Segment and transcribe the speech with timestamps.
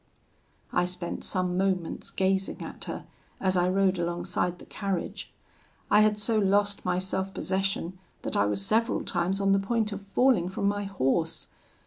[0.73, 3.05] "I spent some moments gazing at her
[3.39, 5.31] as I rode alongside the carriage.
[5.91, 9.91] I had so lost my self possession, that I was several times on the point
[9.91, 11.49] of falling from my horse.